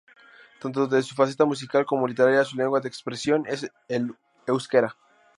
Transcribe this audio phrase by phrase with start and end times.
[0.59, 4.15] Tanto en su faceta musical como literaria, su lengua de expresión es el
[4.47, 4.97] euskera.